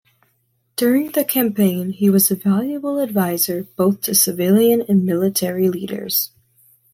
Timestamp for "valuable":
2.35-2.97